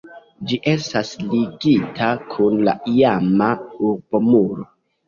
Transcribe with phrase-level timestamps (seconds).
[0.51, 3.55] Ĝi estas ligita kun la iama
[3.93, 4.71] urbomuro.